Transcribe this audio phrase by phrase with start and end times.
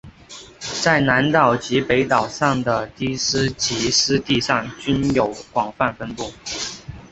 [0.83, 6.33] 在南岛及北岛上的低地及湿地上均有广泛分布。